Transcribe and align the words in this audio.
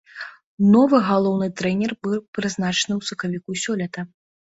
Новы 0.75 1.01
галоўны 1.09 1.51
трэнер 1.63 1.91
быў 2.09 2.17
прызначаны 2.35 2.93
ў 2.99 3.15
сакавіку 3.15 3.49
сёлета. 3.69 4.13